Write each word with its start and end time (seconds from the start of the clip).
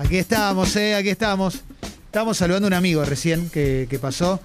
Aquí 0.00 0.16
estamos, 0.16 0.74
eh, 0.76 0.94
aquí 0.94 1.10
estamos. 1.10 1.60
Estamos 2.06 2.38
saludando 2.38 2.66
a 2.66 2.68
un 2.68 2.72
amigo 2.72 3.04
recién 3.04 3.50
que, 3.50 3.86
que 3.90 3.98
pasó 3.98 4.40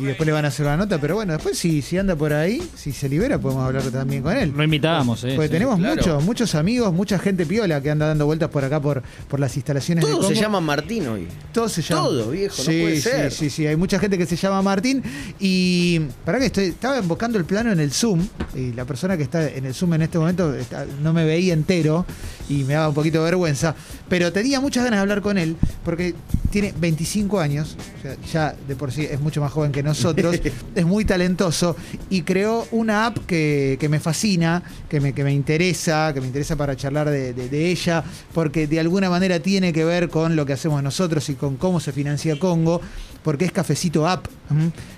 y 0.00 0.04
después 0.04 0.26
le 0.26 0.32
van 0.32 0.44
a 0.44 0.48
hacer 0.48 0.66
una 0.66 0.76
nota, 0.76 1.00
pero 1.00 1.14
bueno, 1.14 1.32
después 1.32 1.58
si, 1.58 1.82
si 1.82 1.96
anda 1.98 2.14
por 2.16 2.32
ahí, 2.32 2.62
si 2.76 2.92
se 2.92 3.08
libera, 3.08 3.38
podemos 3.38 3.64
hablar 3.64 3.82
también 3.84 4.22
con 4.22 4.36
él. 4.36 4.52
Lo 4.56 4.62
invitábamos, 4.64 5.24
eh. 5.24 5.32
Porque 5.34 5.48
sí. 5.48 5.52
tenemos 5.52 5.78
claro. 5.78 5.94
muchos, 5.96 6.24
muchos 6.24 6.54
amigos, 6.54 6.92
mucha 6.92 7.18
gente 7.18 7.46
piola 7.46 7.80
que 7.80 7.90
anda 7.90 8.06
dando 8.06 8.26
vueltas 8.26 8.48
por 8.50 8.64
acá 8.64 8.80
por, 8.80 9.02
por 9.28 9.40
las 9.40 9.54
instalaciones 9.56 10.04
de 10.04 10.10
Todo 10.10 10.22
se 10.22 10.28
Congo. 10.28 10.40
llama 10.40 10.60
Martín 10.60 11.06
hoy. 11.08 11.26
Todo 11.52 11.68
se 11.68 11.82
llama. 11.82 12.02
Todo, 12.02 12.30
viejo, 12.30 12.54
no 12.58 12.64
sí, 12.64 12.80
puede 12.80 12.96
sí, 12.96 13.00
ser. 13.02 13.32
Sí, 13.32 13.50
sí, 13.50 13.66
hay 13.66 13.76
mucha 13.76 13.98
gente 13.98 14.18
que 14.18 14.26
se 14.26 14.36
llama 14.36 14.62
Martín. 14.62 15.02
Y 15.40 16.00
para 16.24 16.38
que 16.38 16.46
estoy, 16.46 16.64
estaba 16.66 16.98
invocando 16.98 17.38
el 17.38 17.44
plano 17.44 17.72
en 17.72 17.80
el 17.80 17.90
Zoom. 17.92 18.26
Y 18.54 18.72
la 18.72 18.84
persona 18.84 19.16
que 19.16 19.22
está 19.22 19.48
en 19.50 19.64
el 19.66 19.74
Zoom 19.74 19.94
en 19.94 20.02
este 20.02 20.18
momento 20.18 20.54
está- 20.54 20.86
no 21.02 21.12
me 21.12 21.24
veía 21.24 21.54
entero 21.54 22.04
y 22.48 22.64
me 22.64 22.74
daba 22.74 22.88
un 22.88 22.94
poquito 22.94 23.18
de 23.18 23.24
vergüenza. 23.24 23.74
Pero 24.08 24.32
tenía 24.32 24.60
muchas 24.60 24.84
ganas 24.84 24.98
de 24.98 25.02
hablar 25.02 25.20
con 25.22 25.38
él 25.38 25.56
porque 25.84 26.14
tiene 26.50 26.72
25 26.78 27.40
años. 27.40 27.76
o 27.98 28.02
sea, 28.02 28.16
ya 28.32 28.56
de 28.66 28.76
por 28.76 28.92
sí 28.92 29.02
es 29.10 29.20
mucho 29.20 29.40
más 29.40 29.52
joven 29.52 29.72
que 29.72 29.82
nosotros. 29.82 30.40
es 30.74 30.86
muy 30.86 31.04
talentoso 31.04 31.76
y 32.10 32.22
creó 32.22 32.66
una 32.70 33.06
app 33.06 33.18
que, 33.26 33.76
que 33.80 33.88
me 33.88 34.00
fascina, 34.00 34.62
que 34.88 35.00
me, 35.00 35.12
que 35.12 35.24
me 35.24 35.32
interesa, 35.32 36.12
que 36.14 36.20
me 36.20 36.26
interesa 36.26 36.56
para 36.56 36.76
charlar 36.76 37.10
de, 37.10 37.32
de- 37.32 37.48
de 37.48 37.70
ella, 37.70 38.04
porque 38.34 38.66
de 38.66 38.80
alguna 38.80 39.10
manera 39.10 39.40
tiene 39.40 39.72
que 39.72 39.84
ver 39.84 40.08
con 40.08 40.36
lo 40.36 40.44
que 40.46 40.52
hacemos 40.52 40.82
nosotros 40.82 41.28
y 41.28 41.34
con 41.34 41.56
cómo 41.56 41.80
se 41.80 41.92
financia 41.92 42.38
Congo, 42.38 42.80
porque 43.26 43.44
es 43.44 43.50
Cafecito 43.50 44.06
App. 44.06 44.26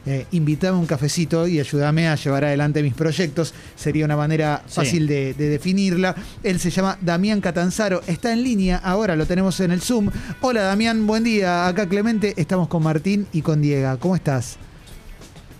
Eh, 0.05 0.27
invítame 0.33 0.77
a 0.77 0.81
un 0.81 0.85
cafecito 0.85 1.49
y 1.49 1.59
ayúdame 1.59 2.09
a 2.09 2.15
llevar 2.15 2.45
adelante 2.45 2.83
mis 2.83 2.93
proyectos. 2.93 3.55
Sería 3.75 4.05
una 4.05 4.19
manera 4.19 4.63
Sí. 4.67 4.75
fácil 4.75 5.07
de, 5.07 5.33
de 5.33 5.49
definirla. 5.49 6.15
Él 6.43 6.61
se 6.61 6.69
llama 6.71 6.99
Damián 7.01 7.41
Catanzaro, 7.41 8.03
está 8.07 8.31
en 8.35 8.43
línea, 8.43 8.77
ahora 8.85 9.17
lo 9.17 9.25
tenemos 9.25 9.59
en 9.61 9.71
el 9.71 9.81
Zoom. 9.81 10.11
Hola 10.43 10.61
Damián, 10.65 11.07
buen 11.07 11.25
día. 11.25 11.67
Acá 11.67 11.89
Clemente, 11.89 12.35
estamos 12.37 12.69
con 12.69 12.83
Martín 12.83 13.27
y 13.33 13.41
con 13.41 13.63
Diego. 13.63 13.99
¿Cómo 13.99 14.15
estás? 14.15 14.59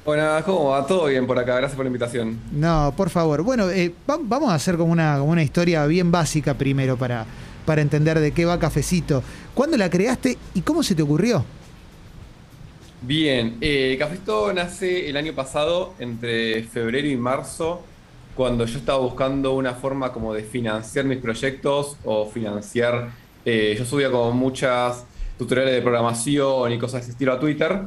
Buenas, 0.05 0.43
¿cómo 0.45 0.67
va? 0.67 0.87
Todo 0.87 1.07
bien 1.07 1.27
por 1.27 1.39
acá, 1.39 1.55
gracias 1.57 1.75
por 1.75 1.85
la 1.87 1.89
invitación. 1.89 2.39
No, 2.53 2.93
por 2.97 3.09
favor. 3.09 3.43
Bueno, 3.43 3.71
eh, 3.71 3.95
va- 4.09 4.19
vamos 4.23 4.51
a 4.51 4.55
hacer 4.55 4.77
como 4.77 4.93
una, 4.93 5.19
como 5.19 5.33
una 5.33 5.43
historia 5.43 5.87
bien 5.87 6.11
básica 6.11 6.53
primero 6.53 6.99
para, 6.99 7.25
para 7.65 7.81
entender 7.81 8.19
de 8.21 8.33
qué 8.33 8.45
va 8.45 8.59
Cafecito. 8.59 9.23
¿Cuándo 9.55 9.79
la 9.79 9.89
creaste 9.89 10.37
y 10.53 10.61
cómo 10.61 10.83
se 10.83 10.95
te 10.95 11.01
ocurrió? 11.03 11.45
Bien, 13.01 13.59
eh, 13.61 13.97
Cafesto 13.99 14.53
nace 14.53 15.09
el 15.09 15.17
año 15.17 15.33
pasado, 15.35 15.95
entre 16.01 16.65
febrero 16.65 17.07
y 17.09 17.17
marzo, 17.17 17.87
cuando 18.35 18.67
yo 18.67 18.79
estaba 18.79 18.99
buscando 18.99 19.55
una 19.55 19.75
forma 19.75 20.13
como 20.13 20.35
de 20.35 20.43
financiar 20.45 21.05
mis 21.05 21.19
proyectos 21.19 21.97
o 22.03 22.27
financiar. 22.31 23.17
eh, 23.45 23.75
yo 23.79 23.85
subía 23.87 24.11
como 24.11 24.33
muchas 24.33 25.07
tutoriales 25.39 25.75
de 25.75 25.83
programación 25.83 26.73
y 26.73 26.79
cosas 26.79 26.95
de 27.01 27.05
ese 27.05 27.11
estilo 27.13 27.33
a 27.33 27.41
Twitter. 27.41 27.83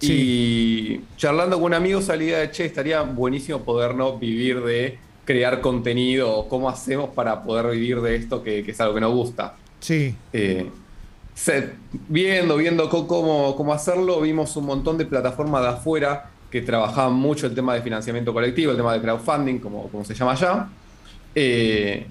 Y 0.00 1.08
charlando 1.16 1.56
con 1.56 1.66
un 1.66 1.74
amigo 1.74 2.00
salía 2.02 2.38
de 2.38 2.50
che, 2.50 2.64
estaría 2.64 3.02
buenísimo 3.02 3.64
podernos 3.64 4.18
vivir 4.20 4.62
de 4.62 4.98
crear 5.24 5.60
contenido, 5.60 6.34
o 6.36 6.48
cómo 6.48 6.68
hacemos 6.70 7.10
para 7.10 7.42
poder 7.42 7.70
vivir 7.72 8.00
de 8.00 8.16
esto 8.16 8.42
que, 8.42 8.64
que 8.64 8.70
es 8.72 8.80
algo 8.80 8.94
que 8.94 9.00
nos 9.00 9.12
gusta. 9.12 9.60
Sí, 9.80 10.16
Eh, 10.32 10.70
se- 11.38 11.70
viendo, 12.08 12.56
viendo 12.56 12.88
cómo, 12.90 13.54
cómo 13.56 13.72
hacerlo, 13.72 14.20
vimos 14.20 14.56
un 14.56 14.66
montón 14.66 14.98
de 14.98 15.04
plataformas 15.06 15.62
de 15.62 15.68
afuera 15.68 16.30
que 16.50 16.62
trabajaban 16.62 17.14
mucho 17.14 17.46
el 17.46 17.54
tema 17.54 17.74
de 17.74 17.82
financiamiento 17.82 18.32
colectivo, 18.32 18.72
el 18.72 18.76
tema 18.76 18.92
de 18.94 19.00
crowdfunding, 19.00 19.58
como, 19.58 19.88
como 19.88 20.04
se 20.04 20.14
llama 20.14 20.32
allá. 20.32 20.68
Eh, 21.34 22.06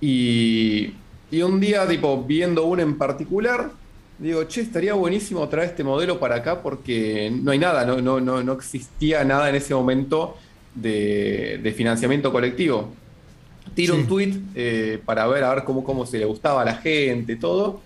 y, 0.00 0.92
y 1.30 1.42
un 1.42 1.60
día, 1.60 1.86
tipo, 1.86 2.22
viendo 2.24 2.64
uno 2.64 2.82
en 2.82 2.96
particular, 2.98 3.70
digo, 4.18 4.44
che, 4.44 4.62
estaría 4.62 4.94
buenísimo 4.94 5.46
traer 5.48 5.70
este 5.70 5.84
modelo 5.84 6.18
para 6.18 6.36
acá 6.36 6.62
porque 6.62 7.30
no 7.42 7.50
hay 7.52 7.58
nada, 7.58 7.84
no, 7.84 8.00
no, 8.00 8.20
no, 8.20 8.42
no 8.42 8.52
existía 8.54 9.22
nada 9.24 9.48
en 9.50 9.54
ese 9.56 9.74
momento 9.74 10.36
de, 10.74 11.60
de 11.62 11.72
financiamiento 11.72 12.32
colectivo. 12.32 12.92
Tiro 13.74 13.94
Sí. 13.94 14.00
un 14.00 14.06
tweet 14.06 14.32
eh, 14.54 15.00
para 15.04 15.26
ver 15.26 15.44
a 15.44 15.54
ver 15.54 15.64
cómo, 15.64 15.84
cómo 15.84 16.04
se 16.06 16.18
le 16.18 16.24
gustaba 16.24 16.62
a 16.62 16.64
la 16.64 16.74
gente, 16.76 17.36
todo. 17.36 17.80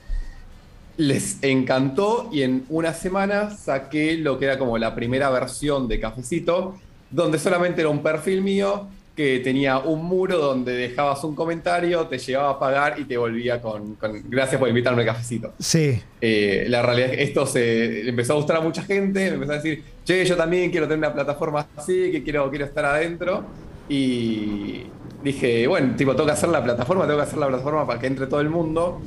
Les 0.98 1.38
encantó 1.42 2.28
y 2.30 2.42
en 2.42 2.64
una 2.68 2.92
semana 2.92 3.50
saqué 3.56 4.16
lo 4.16 4.38
que 4.38 4.44
era 4.44 4.58
como 4.58 4.76
la 4.76 4.94
primera 4.94 5.30
versión 5.30 5.88
de 5.88 5.98
Cafecito, 5.98 6.74
donde 7.10 7.38
solamente 7.38 7.80
era 7.80 7.88
un 7.88 8.02
perfil 8.02 8.42
mío 8.42 8.88
que 9.18 9.40
tenía 9.40 9.78
un 9.78 10.04
muro 10.04 10.38
donde 10.38 10.72
dejabas 10.72 11.24
un 11.24 11.34
comentario, 11.34 12.06
te 12.06 12.18
llevaba 12.18 12.50
a 12.50 12.58
pagar 12.60 13.00
y 13.00 13.04
te 13.04 13.16
volvía 13.16 13.60
con, 13.60 13.96
con 13.96 14.22
gracias 14.30 14.60
por 14.60 14.68
invitarme 14.68 15.00
al 15.02 15.08
cafecito. 15.08 15.54
sí. 15.58 16.00
Eh, 16.20 16.66
la 16.68 16.82
realidad 16.82 17.10
es 17.10 17.16
que 17.16 17.22
esto 17.24 17.44
se 17.44 18.08
empezó 18.08 18.34
a 18.34 18.36
gustar 18.36 18.58
a 18.58 18.60
mucha 18.60 18.82
gente, 18.82 19.28
me 19.30 19.34
empezó 19.34 19.52
a 19.52 19.56
decir, 19.56 19.82
che, 20.04 20.24
yo 20.24 20.36
también 20.36 20.70
quiero 20.70 20.86
tener 20.86 20.98
una 20.98 21.12
plataforma 21.12 21.66
así, 21.76 22.12
que 22.12 22.22
quiero, 22.22 22.48
quiero 22.48 22.64
estar 22.64 22.84
adentro. 22.84 23.44
Y 23.88 24.84
dije, 25.24 25.66
bueno, 25.66 25.96
tipo, 25.96 26.12
tengo 26.12 26.26
que 26.26 26.32
hacer 26.32 26.50
la 26.50 26.62
plataforma, 26.62 27.04
tengo 27.04 27.16
que 27.16 27.24
hacer 27.24 27.38
la 27.38 27.48
plataforma 27.48 27.86
para 27.88 27.98
que 27.98 28.06
entre 28.06 28.28
todo 28.28 28.40
el 28.40 28.50
mundo. 28.50 29.00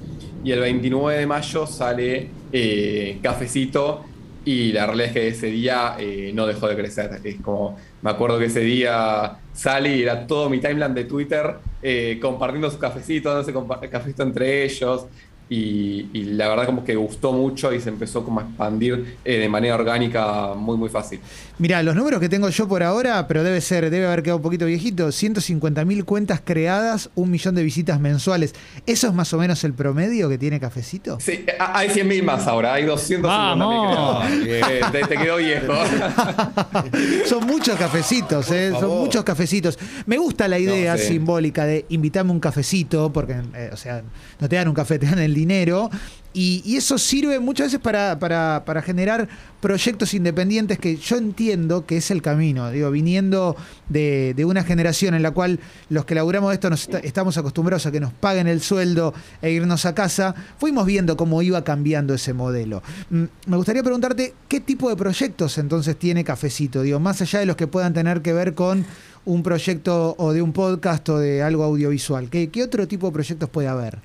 Y 0.43 0.51
el 0.51 0.59
29 0.59 1.19
de 1.19 1.27
mayo 1.27 1.67
sale 1.67 2.29
eh, 2.51 3.19
Cafecito 3.21 4.05
y 4.43 4.71
la 4.71 4.87
realidad 4.87 5.07
es 5.09 5.13
que 5.13 5.27
ese 5.27 5.47
día 5.47 5.95
eh, 5.99 6.31
no 6.33 6.47
dejó 6.47 6.67
de 6.67 6.75
crecer. 6.75 7.19
Es 7.23 7.35
como, 7.41 7.77
me 8.01 8.09
acuerdo 8.09 8.39
que 8.39 8.45
ese 8.45 8.61
día 8.61 9.37
sale 9.53 10.01
era 10.01 10.25
todo 10.25 10.49
mi 10.49 10.59
timeline 10.59 10.95
de 10.95 11.03
Twitter 11.03 11.57
eh, 11.81 12.17
compartiendo 12.21 12.71
su 12.71 12.79
cafecito, 12.79 13.29
dándose 13.29 13.53
cafecito 13.89 14.23
entre 14.23 14.63
ellos. 14.63 15.05
Y, 15.53 16.07
y 16.13 16.23
la 16.23 16.47
verdad 16.47 16.65
como 16.65 16.85
que 16.85 16.95
gustó 16.95 17.33
mucho 17.33 17.73
y 17.73 17.81
se 17.81 17.89
empezó 17.89 18.23
como 18.23 18.39
a 18.39 18.43
expandir 18.43 19.17
eh, 19.25 19.37
de 19.37 19.49
manera 19.49 19.75
orgánica 19.75 20.53
muy 20.55 20.77
muy 20.77 20.87
fácil. 20.87 21.19
Mira, 21.59 21.83
los 21.83 21.93
números 21.93 22.21
que 22.21 22.29
tengo 22.29 22.47
yo 22.47 22.69
por 22.69 22.81
ahora, 22.83 23.27
pero 23.27 23.43
debe 23.43 23.59
ser, 23.59 23.89
debe 23.89 24.07
haber 24.07 24.23
quedado 24.23 24.37
un 24.37 24.43
poquito 24.43 24.65
viejito, 24.65 25.11
150 25.11 25.83
mil 25.83 26.05
cuentas 26.05 26.41
creadas, 26.41 27.09
un 27.15 27.29
millón 27.31 27.53
de 27.55 27.63
visitas 27.63 27.99
mensuales. 27.99 28.55
¿Eso 28.85 29.07
es 29.07 29.13
más 29.13 29.33
o 29.33 29.37
menos 29.39 29.61
el 29.65 29.73
promedio 29.73 30.29
que 30.29 30.37
tiene 30.37 30.57
Cafecito? 30.57 31.19
Sí, 31.19 31.45
hay 31.59 31.89
100.000 31.89 32.23
más 32.23 32.47
ahora, 32.47 32.73
hay 32.75 32.85
250.000 32.85 33.21
Vamos. 33.21 34.25
creados. 34.25 34.47
Eh, 34.47 34.81
te, 34.93 35.03
te 35.03 35.17
quedó 35.17 35.35
viejo. 35.35 35.73
Son 37.25 37.45
muchos 37.45 37.77
cafecitos, 37.77 38.49
¿eh? 38.51 38.71
son 38.79 38.89
muchos 39.01 39.23
cafecitos. 39.23 39.77
Me 40.05 40.17
gusta 40.17 40.47
la 40.47 40.59
idea 40.59 40.93
No, 40.93 40.97
sí. 40.99 41.07
simbólica 41.07 41.65
de 41.65 41.85
invitarme 41.89 42.31
un 42.31 42.39
cafecito, 42.39 43.11
porque, 43.11 43.33
eh, 43.55 43.69
o 43.73 43.77
sea, 43.77 44.01
no 44.39 44.47
te 44.49 44.55
dan 44.55 44.67
un 44.67 44.73
café, 44.73 44.97
te 44.99 45.05
dan 45.05 45.19
el 45.19 45.33
dinero. 45.41 45.89
Y, 46.33 46.77
eso 46.77 46.97
sirve 46.97 47.41
muchas 47.41 47.67
veces 47.67 47.81
para, 47.81 48.17
para- 48.17 48.63
para 48.65 48.81
generar 48.81 49.27
proyectos 49.59 50.13
independientes 50.13 50.79
que 50.79 50.95
yo 50.95 51.17
entiendo 51.17 51.85
que 51.85 51.97
es 51.97 52.09
el 52.09 52.21
camino. 52.21 52.71
Digo, 52.71 52.89
viniendo 52.89 53.57
de, 53.89 54.33
una 54.45 54.63
generación 54.63 55.13
en 55.13 55.23
la 55.23 55.31
cual 55.31 55.59
los 55.89 56.05
que 56.05 56.15
laburamos 56.15 56.53
esto 56.53 56.69
nos 56.69 56.83
está- 56.83 56.99
estamos 56.99 57.37
acostumbrados 57.37 57.85
a 57.85 57.91
que 57.91 57.99
nos 57.99 58.13
paguen 58.13 58.47
el 58.47 58.61
sueldo 58.61 59.13
e 59.41 59.51
irnos 59.51 59.85
a 59.85 59.93
casa, 59.93 60.33
fuimos 60.57 60.85
viendo 60.85 61.17
cómo 61.17 61.41
iba 61.41 61.65
cambiando 61.65 62.13
ese 62.13 62.31
modelo. 62.33 62.81
Mm, 63.09 63.23
Me 63.47 63.57
gustaría 63.57 63.83
preguntarte 63.83 64.33
qué 64.47 64.61
tipo 64.61 64.87
de 64.89 64.95
proyectos 64.95 65.57
entonces 65.57 65.97
tiene 65.99 66.23
Cafecito, 66.23 66.81
digo, 66.81 67.01
más 67.01 67.21
allá 67.21 67.39
de 67.41 67.45
los 67.45 67.57
que 67.57 67.67
puedan 67.67 67.93
tener 67.93 68.21
que 68.21 68.31
ver 68.31 68.53
con 68.55 68.85
un 69.25 69.43
proyecto 69.43 70.15
o 70.17 70.31
de 70.31 70.41
un 70.41 70.53
podcast 70.53 71.09
o 71.09 71.19
de 71.19 71.43
algo 71.43 71.65
audiovisual. 71.65 72.29
¿Qué, 72.29 72.49
qué 72.49 72.63
otro 72.63 72.87
tipo 72.87 73.07
de 73.07 73.13
proyectos 73.13 73.49
puede 73.49 73.67
haber? 73.67 73.99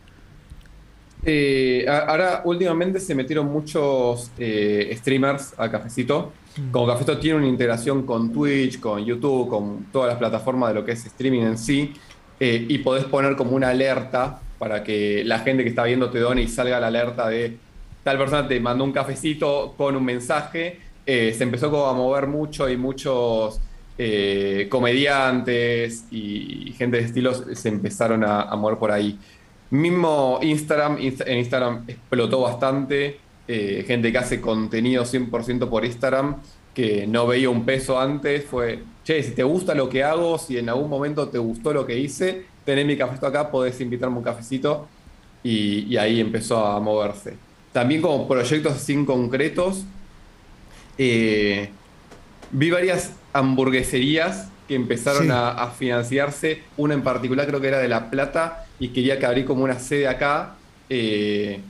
Eh, 1.29 1.85
ahora, 1.89 2.43
últimamente 2.45 3.01
se 3.01 3.13
metieron 3.13 3.47
muchos 3.53 4.31
eh, 4.39 4.95
streamers 4.97 5.55
a 5.59 5.69
Cafecito. 5.69 6.33
Como 6.71 6.87
Cafecito 6.87 7.19
tiene 7.19 7.39
una 7.39 7.49
integración 7.49 8.07
con 8.07 8.33
Twitch, 8.33 8.79
con 8.79 9.05
YouTube, 9.05 9.49
con 9.49 9.87
todas 9.91 10.11
las 10.11 10.19
plataformas 10.19 10.69
de 10.69 10.77
lo 10.77 10.85
que 10.85 10.93
es 10.93 11.05
streaming 11.05 11.41
en 11.41 11.59
sí, 11.59 11.93
eh, 12.39 12.65
y 12.69 12.79
podés 12.79 13.05
poner 13.07 13.35
como 13.35 13.57
una 13.57 13.71
alerta 13.71 14.41
para 14.57 14.85
que 14.85 15.25
la 15.25 15.41
gente 15.41 15.65
que 15.65 15.71
está 15.71 15.83
viendo 15.83 16.11
te 16.11 16.21
done 16.21 16.43
y 16.43 16.49
salga 16.49 16.79
la 16.79 16.87
alerta 16.87 17.29
de 17.29 17.57
tal 18.05 18.19
persona 18.19 18.47
te 18.47 18.61
mandó 18.61 18.85
un 18.85 18.93
cafecito 18.93 19.75
con 19.77 19.97
un 19.97 20.05
mensaje. 20.05 20.79
Se 21.05 21.43
empezó 21.43 21.71
como 21.71 21.87
a 21.87 21.93
mover 21.93 22.27
mucho 22.29 22.69
y 22.69 22.77
muchos 22.77 23.61
comediantes 24.69 26.05
y 26.11 26.73
gente 26.77 26.99
de 26.99 27.03
estilos 27.05 27.45
se 27.53 27.69
empezaron 27.69 28.25
a, 28.25 28.43
a 28.43 28.57
mover 28.57 28.79
por 28.79 28.93
ahí. 28.93 29.19
Mismo 29.71 30.39
Instagram, 30.43 30.99
Insta- 30.99 31.25
en 31.27 31.39
Instagram 31.39 31.85
explotó 31.89 32.41
bastante. 32.41 33.21
eh, 33.49 33.85
gente 33.87 34.11
que 34.11 34.19
hace 34.19 34.41
contenido 34.41 35.05
100% 35.05 35.69
por 35.71 35.85
Instagram, 35.85 36.37
que 36.75 37.07
no 37.07 37.29
veía 37.29 37.49
un 37.49 37.65
peso 37.65 38.01
antes, 38.01 38.45
fue, 38.45 38.83
che, 39.05 39.23
si 39.23 39.31
te 39.37 39.45
gusta 39.45 39.73
lo 39.73 39.89
que 39.89 40.03
hago, 40.03 40.37
si 40.37 40.59
en 40.59 40.69
algún 40.69 40.91
momento 40.91 41.29
te 41.29 41.39
gustó 41.39 41.73
lo 41.73 41.87
que 41.87 41.97
hice, 41.97 42.45
tenés 42.65 42.85
mi 42.87 42.97
cafecito 42.97 43.27
acá, 43.29 43.49
podés 43.51 43.81
invitarme 43.81 44.17
un 44.19 44.25
cafecito. 44.25 44.89
Y, 45.45 45.97
ahí 45.97 46.19
empezó 46.21 46.67
a 46.67 46.81
moverse. 46.81 47.35
También 47.73 48.03
como 48.03 48.27
proyectos 48.27 48.73
así 48.75 49.05
concretos, 49.05 49.85
eh, 50.99 51.71
vi 52.51 52.71
varias 52.71 53.13
hamburgueserías 53.33 54.49
que 54.69 54.75
empezaron 54.75 55.25
Sí. 55.25 55.31
a, 55.31 55.51
a 55.51 55.71
financiarse. 55.71 56.63
Una 56.77 56.95
en 56.95 57.03
particular 57.03 57.47
creo 57.47 57.61
que 57.61 57.69
era 57.69 57.79
de 57.79 57.89
La 57.89 58.11
Plata 58.11 58.65
y 58.79 58.89
quería 58.89 59.19
que 59.19 59.27
abrí 59.27 59.45
como 59.45 59.65
una 59.65 59.79
sede 59.79 60.09
acá. 60.09 60.55
eh, 60.89 61.61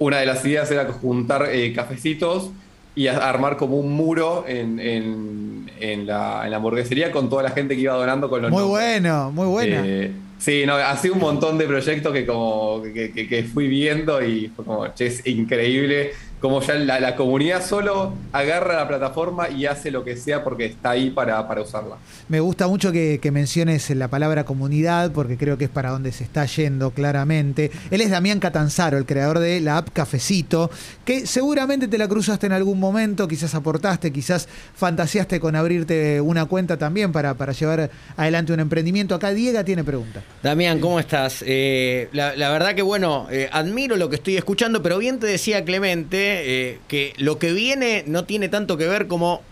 una 0.00 0.18
de 0.18 0.26
las 0.26 0.44
ideas 0.44 0.70
era 0.70 0.84
juntar 0.92 1.48
eh, 1.50 1.72
cafecitos 1.72 2.50
y 2.94 3.06
armar 3.08 3.56
como 3.56 3.76
un 3.78 3.92
muro 3.92 4.44
en, 4.46 4.78
en, 4.78 6.06
la, 6.06 6.44
en, 6.44 6.50
la, 6.50 6.56
hamburguesería 6.56 7.10
con 7.10 7.28
toda 7.28 7.42
la 7.42 7.50
gente 7.50 7.74
que 7.74 7.82
iba 7.82 7.94
donando 7.94 8.28
con 8.28 8.42
los 8.42 8.50
Muy 8.50 8.62
bueno, 8.64 9.30
muy 9.32 9.46
bueno. 9.46 9.82
Eh, 9.84 10.12
sí, 10.38 10.64
no, 10.66 10.74
sido 10.96 11.14
un 11.14 11.20
montón 11.20 11.58
de 11.58 11.66
proyectos 11.66 12.12
que 12.12 12.26
como 12.26 12.82
que, 12.82 13.12
que, 13.12 13.42
fui 13.44 13.68
viendo 13.68 14.22
y 14.22 14.52
fue 14.54 14.64
como, 14.64 14.86
che, 14.94 15.06
es 15.06 15.26
increíble 15.26 16.12
como 16.40 16.60
ya 16.60 16.74
la, 16.74 17.16
comunidad 17.16 17.64
solo 17.64 18.14
agarra 18.32 18.76
la 18.76 18.86
plataforma 18.86 19.48
y 19.48 19.66
hace 19.66 19.90
lo 19.90 20.04
que 20.04 20.16
sea 20.16 20.44
porque 20.44 20.66
está 20.66 20.90
ahí 20.90 21.10
para, 21.10 21.40
usarla. 21.60 21.96
Me 22.28 22.40
gusta 22.40 22.68
mucho 22.68 22.92
que, 22.92 23.20
menciones 23.32 23.90
la 23.90 24.08
palabra 24.08 24.44
comunidad 24.44 25.12
porque 25.12 25.36
creo 25.36 25.58
que 25.58 25.64
es 25.64 25.70
para 25.70 25.90
donde 25.90 26.12
se 26.12 26.24
está 26.24 26.46
yendo 26.46 26.92
claramente. 26.92 27.70
Él 27.90 28.00
es 28.00 28.10
Damián 28.10 28.40
Catanzaro, 28.40 28.96
el 28.96 29.04
creador 29.04 29.38
de 29.38 29.60
la 29.60 29.78
app 29.78 29.90
Cafecito, 29.92 30.70
que 31.04 31.26
seguramente 31.26 31.88
te 31.88 31.98
la 31.98 32.08
cruzaste 32.08 32.46
en 32.46 32.52
algún 32.52 32.80
momento, 32.80 33.28
quizás 33.28 33.54
aportaste, 33.54 34.12
quizás 34.12 34.48
fantaseaste 34.74 35.40
con 35.40 35.56
abrirte 35.56 36.20
una 36.20 36.46
cuenta 36.46 36.76
también 36.76 37.12
para, 37.12 37.34
para 37.34 37.52
llevar 37.52 37.90
adelante 38.16 38.52
un 38.52 38.60
emprendimiento. 38.60 39.14
Acá 39.14 39.30
Diego 39.30 39.64
tiene 39.64 39.84
pregunta. 39.84 40.22
Damián, 40.42 40.80
¿cómo 40.80 41.00
estás? 41.00 41.42
Eh, 41.46 42.08
la, 42.12 42.50
verdad 42.50 42.74
que 42.74 42.82
bueno, 42.82 43.26
eh, 43.30 43.48
admiro 43.52 43.96
lo 43.96 44.08
que 44.08 44.16
estoy 44.16 44.36
escuchando, 44.36 44.82
pero 44.82 44.98
bien 44.98 45.18
te 45.18 45.26
decía 45.26 45.64
Clemente 45.64 46.27
eh, 46.28 46.78
que 46.88 47.12
lo 47.16 47.38
que 47.38 47.52
viene 47.52 48.04
no 48.06 48.24
tiene 48.24 48.48
tanto 48.48 48.76
que 48.76 48.86
ver 48.86 49.06
como 49.06 49.42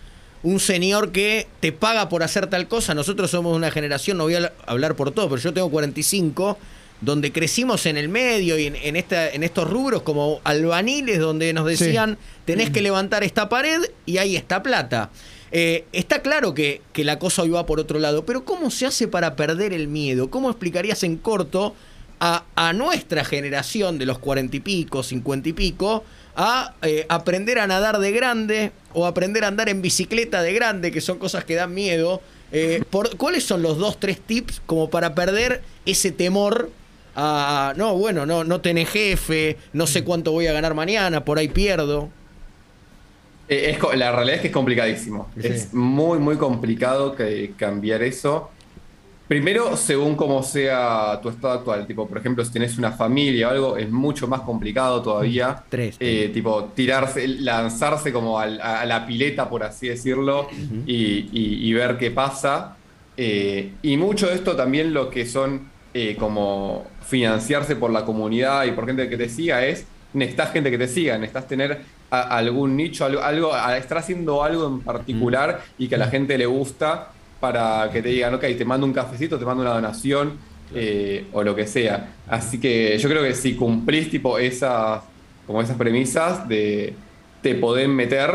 un 0.43 0.61
señor 0.61 1.11
que 1.11 1.49
te 1.61 1.73
paga 1.73 2.09
por 2.09 2.23
hacer 2.23 2.47
tal 2.47 2.69
cosa. 2.69 2.95
Nosotros 2.95 3.31
somos 3.31 3.57
una 3.57 3.71
generación, 3.71 4.19
no 4.19 4.25
voy 4.25 4.37
a 4.37 4.53
hablar 4.67 4.95
por 4.95 5.11
todo, 5.11 5.29
pero 5.29 5.41
yo 5.41 5.53
tengo 5.53 5.71
45, 5.71 6.57
donde 7.01 7.33
crecimos 7.33 7.85
en 7.87 7.97
el 7.97 8.09
medio 8.09 8.59
y 8.59 8.67
en, 8.67 8.97
esta, 8.97 9.29
en 9.31 9.43
estos 9.43 9.69
rubros 9.69 10.03
como 10.03 10.41
albaniles, 10.45 11.19
donde 11.19 11.53
nos 11.53 11.67
decían, 11.67 12.17
tenés 12.45 12.71
que 12.71 12.81
levantar 12.81 13.25
esta 13.25 13.49
pared 13.49 13.81
y 14.07 14.19
ahí 14.19 14.37
está 14.37 14.63
plata. 14.63 15.11
Eh, 15.53 15.85
está 15.93 16.23
claro 16.23 16.55
que, 16.55 16.81
que 16.93 17.05
la 17.05 17.19
cosa 17.19 17.43
hoy 17.43 17.51
va 17.51 17.67
por 17.67 17.81
otro 17.81 17.99
lado, 17.99 18.25
pero 18.25 18.45
¿cómo 18.45 18.71
se 18.71 18.87
hace 18.87 19.09
para 19.09 19.37
perder 19.37 19.73
el 19.73 19.89
miedo? 19.89 20.31
¿Cómo 20.31 20.51
explicarías 20.51 21.03
en 21.03 21.17
corto 21.17 21.75
a, 22.21 22.45
a 22.55 22.73
nuestra 22.73 23.25
generación 23.25 23.99
de 23.99 24.07
los 24.07 24.19
cuarenta 24.19 24.57
y 24.57 24.61
pico, 24.61 25.03
cincuenta 25.03 25.49
y 25.49 25.53
pico, 25.53 26.05
a 26.37 26.75
eh, 26.83 27.07
aprender 27.09 27.59
a 27.59 27.67
nadar 27.67 27.99
de 27.99 28.13
grande 28.13 28.71
o 28.93 29.07
aprender 29.07 29.43
a 29.45 29.49
andar 29.49 29.69
en 29.69 29.81
bicicleta 29.81 30.43
de 30.43 30.53
grande, 30.53 30.93
que 30.93 31.01
son 31.01 31.19
cosas 31.19 31.45
que 31.45 31.55
dan 31.55 31.75
miedo. 31.75 32.21
Eh, 32.53 32.85
por, 32.91 33.17
¿Cuáles 33.17 33.45
son 33.45 33.63
los 33.63 33.79
dos, 33.79 33.99
tres 33.99 34.21
tips 34.21 34.61
como 34.67 34.91
para 34.91 35.15
perder 35.15 35.63
ese 35.87 36.13
temor 36.13 36.71
a, 37.17 37.73
no, 37.77 37.97
bueno, 37.97 38.27
no, 38.27 38.45
no 38.45 38.61
tenés 38.61 38.91
jefe, 38.91 39.57
no 39.73 39.87
sé 39.87 40.05
cuánto 40.05 40.33
voy 40.33 40.47
a 40.47 40.53
ganar 40.53 40.75
mañana, 40.75 41.25
por 41.25 41.39
ahí 41.39 41.49
pierdo? 41.49 42.11
Eh, 43.49 43.71
es, 43.71 43.99
la 43.99 44.13
realidad 44.13 44.37
es 44.37 44.41
que 44.43 44.49
es 44.49 44.53
complicadísimo. 44.53 45.31
Es 45.37 45.73
muy, 45.73 46.19
muy 46.19 46.37
complicado 46.37 47.17
que 47.17 47.55
cambiar 47.57 48.03
eso. 48.03 48.51
Primero, 49.29 49.77
según 49.77 50.15
cómo 50.15 50.43
sea 50.43 51.19
tu 51.21 51.29
estado 51.29 51.55
actual. 51.55 51.87
Tipo, 51.87 52.07
por 52.09 52.19
ejemplo, 52.19 52.45
si 52.45 52.53
tenés 52.53 52.79
una 52.79 52.93
familia 52.93 53.49
o 53.49 53.51
algo, 53.51 53.77
es 53.77 53.91
mucho 53.91 54.29
más 54.29 54.43
complicado 54.43 55.03
todavía. 55.03 55.65
Tres. 55.69 55.97
Eh, 55.99 56.31
tipo, 56.33 56.67
tirarse, 56.75 57.27
lanzarse 57.27 58.13
como 58.13 58.39
a, 58.39 58.47
la 58.47 59.05
pileta, 59.05 59.49
por 59.49 59.65
así 59.65 59.89
decirlo, 59.89 60.49
y, 60.87 61.73
ver 61.73 61.99
qué 61.99 62.13
pasa. 62.13 62.77
Eh, 63.17 63.73
y 63.83 63.97
mucho 63.97 64.29
de 64.29 64.35
esto 64.35 64.55
también 64.55 64.93
lo 64.93 65.11
que 65.11 65.27
son 65.27 65.71
eh, 65.95 66.17
como 66.19 66.87
financiarse 67.07 67.75
por 67.75 67.91
la 67.91 68.05
comunidad 68.05 68.65
y 68.67 68.73
por 68.73 68.87
gente 68.87 69.09
que 69.09 69.17
te 69.17 69.29
siga 69.29 69.65
es, 69.65 69.87
necesitas 70.13 70.53
gente 70.53 70.71
que 70.71 70.77
te 70.79 70.87
siga, 70.87 71.17
necesitas 71.17 71.49
tener 71.49 71.81
algún 72.11 72.77
nicho, 72.77 73.05
algo, 73.05 73.23
algo, 73.23 73.53
estar 73.75 73.99
haciendo 73.99 74.43
algo 74.43 74.67
en 74.69 74.81
particular 74.81 75.63
y 75.79 75.89
que 75.89 75.97
a 75.97 75.99
la 75.99 76.09
gente 76.09 76.39
le 76.39 76.47
gusta 76.47 77.13
para 77.41 77.91
que 77.93 78.03
te 78.03 78.09
digan, 78.09 78.35
ok, 78.35 78.43
te 78.57 78.65
mando 78.65 78.87
un 78.87 78.93
cafecito, 78.93 79.39
te 79.39 79.45
mando 79.45 79.63
una 79.63 79.75
donación 79.75 80.39
eh, 80.75 81.27
o 81.33 81.43
lo 81.43 81.55
que 81.55 81.67
sea. 81.67 82.15
Así 82.29 82.59
que 82.59 82.99
yo 82.99 83.09
creo 83.09 83.23
que 83.23 83.35
si 83.35 83.55
cumplís 83.55 84.11
tipo 84.11 84.39
esas, 84.39 85.03
como 85.47 85.63
esas 85.63 85.77
premisas 85.77 86.49
de 86.49 86.95
te 87.43 87.55
poder 87.55 87.89
meter 87.89 88.31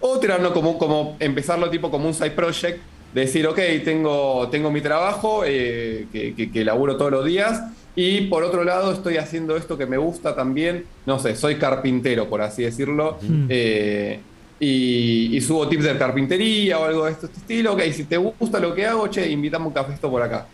o 0.00 0.18
tirarlo 0.18 0.52
como, 0.52 0.78
como 0.78 1.16
empezarlo 1.18 1.70
tipo 1.70 1.90
como 1.90 2.06
un 2.06 2.14
side 2.14 2.32
project, 2.32 2.80
decir, 3.14 3.46
ok, 3.46 3.58
tengo, 3.84 4.48
tengo 4.50 4.70
mi 4.70 4.80
trabajo 4.80 5.42
eh, 5.46 6.06
que, 6.12 6.50
que, 6.52 6.64
laburo 6.64 6.96
todos 6.96 7.10
los 7.10 7.24
días 7.24 7.62
y 7.96 8.22
por 8.22 8.42
otro 8.42 8.64
lado 8.64 8.92
estoy 8.92 9.16
haciendo 9.16 9.56
esto 9.56 9.78
que 9.78 9.86
me 9.86 9.96
gusta 9.96 10.34
también, 10.34 10.84
no 11.06 11.18
sé, 11.18 11.36
soy 11.36 11.56
carpintero, 11.56 12.28
por 12.28 12.42
así 12.42 12.64
decirlo. 12.64 13.18
Eh, 13.48 14.20
y, 14.60 15.40
subo 15.40 15.68
tips 15.68 15.84
de 15.84 15.98
carpintería 15.98 16.78
o 16.78 16.84
algo 16.84 17.04
de 17.06 17.12
este 17.12 17.26
estilo. 17.26 17.74
Ok, 17.74 17.82
si 17.92 18.04
te 18.04 18.16
gusta 18.16 18.58
lo 18.60 18.74
que 18.74 18.86
hago, 18.86 19.08
che, 19.08 19.28
invitame 19.30 19.66
un 19.66 19.72
cafecito 19.72 20.10
por 20.10 20.22
acá. 20.22 20.46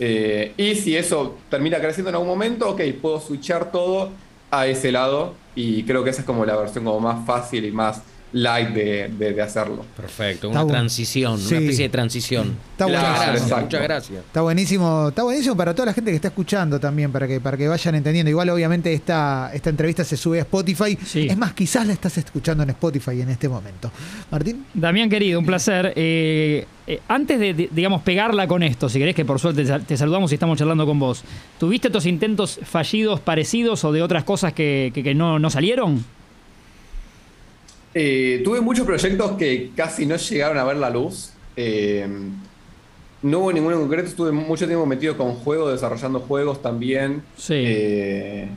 Eh, 0.00 0.52
y 0.56 0.74
si 0.76 0.96
eso 0.96 1.36
termina 1.50 1.78
creciendo 1.78 2.10
en 2.10 2.14
algún 2.14 2.28
momento, 2.28 2.70
ok, 2.70 2.80
puedo 3.00 3.20
switchar 3.20 3.70
todo 3.72 4.10
a 4.50 4.66
ese 4.66 4.92
lado. 4.92 5.34
Y 5.54 5.82
creo 5.82 6.04
que 6.04 6.10
esa 6.10 6.20
es 6.20 6.26
como 6.26 6.44
la 6.44 6.56
versión 6.56 6.84
como 6.84 7.00
más 7.00 7.26
fácil 7.26 7.64
y 7.64 7.72
más 7.72 8.02
light 8.32 8.68
de, 8.70 9.42
hacerlo. 9.42 9.84
Perfecto, 9.96 10.50
una 10.50 10.66
transición, 10.66 11.34
una 11.34 11.58
especie 11.58 11.84
de 11.84 11.88
transición. 11.88 12.56
Está 12.72 12.86
muchas 12.86 13.82
gracias. 13.82 14.18
Está 14.26 14.42
buenísimo, 14.42 15.08
está 15.08 15.22
buenísimo 15.22 15.56
para 15.56 15.74
toda 15.74 15.86
la 15.86 15.92
gente 15.92 16.10
que 16.10 16.16
está 16.16 16.28
escuchando 16.28 16.78
también, 16.78 17.10
para 17.10 17.26
que, 17.26 17.40
para 17.40 17.56
que 17.56 17.66
vayan 17.66 17.94
entendiendo. 17.94 18.30
Igual, 18.30 18.50
obviamente, 18.50 18.92
esta, 18.92 19.50
esta 19.52 19.70
entrevista 19.70 20.04
se 20.04 20.16
sube 20.16 20.38
a 20.38 20.42
Spotify. 20.42 20.98
Es 21.14 21.36
más, 21.36 21.52
quizás 21.54 21.86
la 21.86 21.92
estás 21.92 22.18
escuchando 22.18 22.62
en 22.62 22.70
Spotify 22.70 23.20
en 23.20 23.30
este 23.30 23.48
momento. 23.48 23.90
Martín. 24.30 24.66
Damián, 24.74 25.08
querido, 25.08 25.40
un 25.40 25.46
placer. 25.46 25.92
Eh, 25.96 26.66
eh, 26.86 27.00
antes 27.08 27.38
de, 27.38 27.68
digamos, 27.70 28.02
pegarla 28.02 28.46
con 28.46 28.62
esto, 28.62 28.88
si 28.88 28.98
querés 28.98 29.14
que 29.14 29.24
por 29.24 29.38
suerte 29.38 29.64
te 29.64 29.96
saludamos 29.96 30.30
y 30.32 30.34
estamos 30.34 30.58
charlando 30.58 30.86
con 30.86 30.98
vos, 30.98 31.22
¿tuviste 31.58 31.88
estos 31.88 32.06
intentos 32.06 32.60
fallidos 32.62 33.20
parecidos 33.20 33.84
o 33.84 33.92
de 33.92 34.02
otras 34.02 34.24
cosas 34.24 34.52
que, 34.52 34.90
que 34.94 35.14
no, 35.14 35.38
no 35.38 35.50
salieron? 35.50 36.04
Eh, 37.94 38.42
tuve 38.44 38.60
muchos 38.60 38.86
proyectos 38.86 39.32
que 39.32 39.70
casi 39.74 40.06
no 40.06 40.16
llegaron 40.16 40.58
a 40.58 40.64
ver 40.64 40.76
la 40.76 40.90
luz. 40.90 41.32
Eh, 41.56 42.06
no 43.22 43.40
hubo 43.40 43.52
ninguno 43.52 43.76
en 43.76 43.82
concreto, 43.82 44.08
estuve 44.08 44.30
mucho 44.30 44.66
tiempo 44.66 44.86
metido 44.86 45.16
con 45.16 45.34
juegos, 45.34 45.72
desarrollando 45.72 46.20
juegos 46.20 46.62
también. 46.62 47.22
Sí. 47.36 47.54
Eh, 47.56 48.48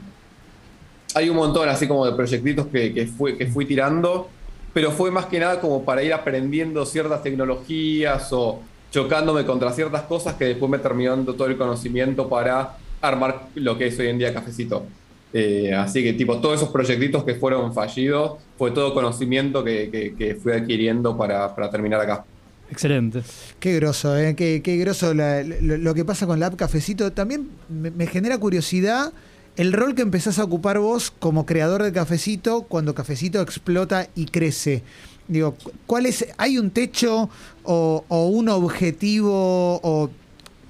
hay 1.15 1.29
un 1.29 1.35
montón 1.35 1.67
así 1.67 1.87
como 1.87 2.05
de 2.05 2.13
proyectitos 2.13 2.67
que, 2.67 2.93
que, 2.93 3.09
que 3.37 3.47
fui 3.47 3.65
tirando, 3.65 4.29
pero 4.73 4.91
fue 4.91 5.11
más 5.11 5.25
que 5.25 5.39
nada 5.39 5.59
como 5.59 5.83
para 5.83 6.03
ir 6.03 6.13
aprendiendo 6.13 6.85
ciertas 6.85 7.23
tecnologías 7.23 8.31
o 8.31 8.61
chocándome 8.91 9.45
contra 9.45 9.71
ciertas 9.71 10.03
cosas 10.03 10.35
que 10.35 10.45
después 10.45 10.69
me 10.69 10.77
terminando 10.77 11.33
todo 11.33 11.47
el 11.47 11.57
conocimiento 11.57 12.29
para 12.29 12.77
armar 13.01 13.47
lo 13.55 13.77
que 13.77 13.87
es 13.87 13.99
hoy 13.99 14.07
en 14.07 14.19
día 14.19 14.33
Cafecito. 14.33 14.85
Eh, 15.33 15.73
así 15.73 16.03
que, 16.03 16.13
tipo, 16.13 16.39
todos 16.39 16.57
esos 16.57 16.69
proyectitos 16.69 17.23
que 17.23 17.35
fueron 17.35 17.73
fallidos 17.73 18.39
fue 18.57 18.71
todo 18.71 18.93
conocimiento 18.93 19.63
que, 19.63 20.37
fui 20.41 20.53
adquiriendo 20.53 21.17
para, 21.17 21.69
terminar 21.69 22.01
acá. 22.01 22.25
Excelente. 22.69 23.21
Qué 23.59 23.75
groso, 23.75 24.17
¿eh? 24.17 24.35
qué, 24.35 24.61
qué 24.63 24.77
groso 24.77 25.13
lo, 25.13 25.93
que 25.93 26.05
pasa 26.05 26.25
con 26.25 26.39
la 26.39 26.47
app 26.47 26.55
Cafecito. 26.55 27.11
También 27.11 27.49
me, 27.69 28.07
genera 28.07 28.37
curiosidad 28.37 29.11
el 29.57 29.73
rol 29.73 29.95
que 29.95 30.01
empezás 30.01 30.39
a 30.39 30.45
ocupar 30.45 30.79
vos 30.79 31.11
como 31.11 31.45
creador 31.45 31.83
de 31.83 31.91
Cafecito 31.91 32.63
cuando 32.63 32.95
Cafecito 32.95 33.41
explota 33.41 34.07
y 34.15 34.25
crece. 34.25 34.83
Digo, 35.27 35.55
¿cuál 35.85 36.05
es? 36.05 36.25
¿Hay 36.37 36.57
un 36.57 36.71
techo 36.71 37.29
o, 37.63 38.05
un 38.09 38.49
objetivo? 38.49 39.79
O, 39.83 40.09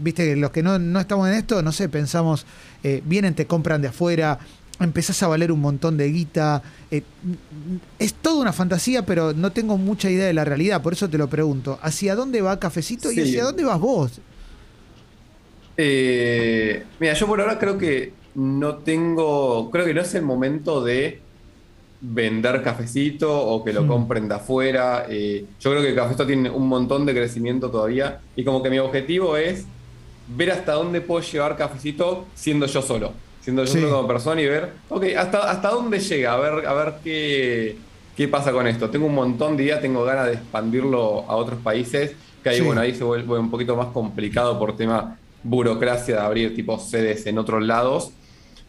viste, 0.01 0.36
los 0.36 0.51
que 0.51 0.63
no, 0.63 0.79
no 0.79 1.00
estamos 1.00 1.27
en 1.27 1.36
esto, 1.36 1.62
no 1.62 1.72
sé, 1.72 1.89
pensamos 1.89 2.46
eh, 2.84 3.01
vienen, 3.05 3.36
te 3.36 3.46
compran 3.46 3.81
de 3.81 3.89
afuera, 3.89 4.39
empezás 4.79 5.22
a 5.24 5.27
valer 5.27 5.51
un 5.51 5.60
montón 5.60 5.98
de 5.98 6.10
guita. 6.10 6.63
Eh, 6.89 7.03
es 8.00 8.13
toda 8.13 8.41
una 8.41 8.53
fantasía, 8.53 9.05
pero 9.05 9.34
no 9.34 9.51
tengo 9.51 9.77
mucha 9.77 10.10
idea 10.10 10.25
de 10.25 10.34
la 10.34 10.46
realidad, 10.46 10.81
por 10.81 10.93
eso 10.93 11.10
te 11.10 11.17
lo 11.17 11.27
pregunto. 11.27 11.79
¿Hacia 11.81 12.15
dónde 12.15 12.41
va 12.41 12.60
Cafecito 12.60 13.12
y 13.12 13.20
hacia 13.20 13.43
dónde 13.43 13.63
vas 13.63 13.79
vos? 13.79 14.20
Eh, 15.77 16.84
mira, 17.00 17.13
yo 17.13 17.27
por 17.27 17.39
ahora 17.39 17.58
creo 17.58 17.77
que 17.77 18.13
no 18.36 18.77
tengo, 18.77 19.70
creo 19.72 19.86
que 19.86 19.93
no 19.93 20.01
es 20.01 20.13
el 20.15 20.24
momento 20.24 20.84
de 20.84 21.20
vender 22.03 22.63
cafecito 22.63 23.31
o 23.31 23.63
que 23.63 23.74
lo 23.74 23.84
mm. 23.84 23.88
compren 23.88 24.27
de 24.27 24.36
afuera. 24.36 25.05
yo 25.08 25.72
creo 25.72 25.84
que 25.84 25.93
Cafecito 25.93 26.25
tiene 26.25 26.50
un 26.50 26.67
montón 26.67 27.05
de 27.05 27.13
crecimiento 27.13 27.70
todavía 27.70 28.22
y 28.36 28.43
como 28.43 28.63
que 28.63 28.72
mi 28.72 28.79
objetivo 28.79 29.38
es 29.38 29.67
ver 30.36 30.52
hasta 30.52 30.74
dónde 30.74 31.02
puedo 31.02 31.22
llevar 31.22 31.58
cafecito 31.58 32.26
siendo 32.34 32.66
yo 32.66 32.82
solo. 32.82 33.14
Siendo 33.42 33.64
yo 33.64 33.72
solo 33.72 33.90
como 33.90 34.08
persona 34.08 34.42
y 34.42 34.48
ver, 34.48 34.70
ok, 34.90 35.06
hasta, 35.18 35.50
hasta 35.50 35.70
dónde 35.70 36.00
llega, 36.00 36.34
a 36.34 36.38
ver, 36.38 36.66
a 36.68 36.74
ver 36.74 36.94
qué, 37.04 37.76
qué 38.16 38.28
pasa 38.28 38.52
con 38.52 38.68
esto. 38.68 38.90
Tengo 38.90 39.08
un 39.08 39.16
montón 39.16 39.58
de 39.58 39.64
ideas, 39.64 39.82
tengo 39.82 40.04
ganas 40.04 40.28
de 40.28 40.34
expandirlo 40.34 41.26
a 41.28 41.36
otros 41.36 41.60
países, 41.62 42.16
que 42.44 42.50
ahí, 42.50 42.62
bueno, 42.62 42.82
ahí 42.82 42.94
se 42.94 43.04
vuelve 43.04 43.40
un 43.40 43.50
poquito 43.50 43.76
más 43.76 43.88
complicado 43.88 44.60
por 44.60 44.76
tema 44.76 45.18
burocracia 45.44 46.16
de 46.18 46.22
abrir 46.22 46.56
tipo 46.56 46.80
sedes 46.80 47.26
en 47.26 47.38
otros 47.38 47.64
lados. 47.64 48.12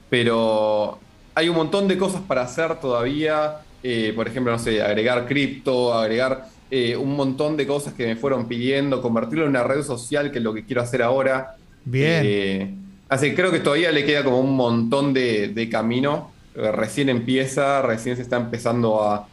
Pero 0.09 0.99
hay 1.35 1.49
un 1.49 1.57
montón 1.57 1.89
de 1.89 1.99
cosas 1.99 2.23
para 2.23 2.43
hacer 2.43 2.81
todavía. 2.81 3.59
Eh, 3.83 4.13
por 4.15 4.29
ejemplo, 4.29 4.53
no 4.53 4.59
sé, 4.59 4.83
agregar 4.83 5.27
cripto, 5.27 5.93
agregar 5.95 6.47
eh, 6.75 6.97
un 6.97 7.15
montón 7.15 7.59
de 7.59 7.67
cosas 7.67 7.93
que 7.93 8.07
me 8.07 8.17
fueron 8.17 8.49
pidiendo, 8.49 9.03
convertirlo 9.03 9.45
en 9.45 9.51
una 9.51 9.63
red 9.63 9.83
social, 9.83 10.33
que 10.33 10.39
es 10.39 10.45
lo 10.45 10.55
que 10.55 10.65
quiero 10.65 10.81
hacer 10.81 11.03
ahora. 11.03 11.57
Bien. 11.85 12.23
Eh, 12.25 12.75
así 13.11 13.29
que 13.29 13.35
creo 13.35 13.51
que 13.51 13.61
todavía 13.61 13.93
le 13.93 14.07
queda 14.07 14.25
como 14.25 14.41
un 14.41 14.57
montón 14.57 15.13
de, 15.13 15.49
de 15.49 15.69
camino. 15.69 16.33
Eh, 16.57 16.73
Recién 16.73 17.11
empieza, 17.11 17.83
recién 17.83 18.17
se 18.17 18.23
está 18.23 18.39
empezando 18.39 19.03
a, 19.03 19.29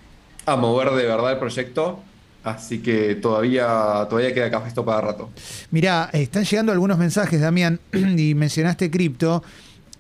a 0.46 0.56
mover 0.58 0.90
de 0.90 1.06
verdad 1.06 1.32
el 1.32 1.38
proyecto. 1.40 2.02
Así 2.44 2.80
que 2.80 3.16
todavía, 3.16 4.06
todavía 4.10 4.34
queda 4.34 4.52
café 4.52 4.68
esto 4.68 4.84
para 4.84 5.00
rato. 5.00 5.30
Mirá, 5.72 6.10
están 6.12 6.44
llegando 6.44 6.74
algunos 6.74 6.98
mensajes, 6.98 7.40
Damián, 7.40 7.80
y 8.18 8.34
mencionaste 8.36 8.92
cripto. 8.92 9.42